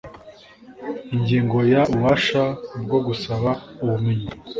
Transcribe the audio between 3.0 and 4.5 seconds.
gusaba ubumenyi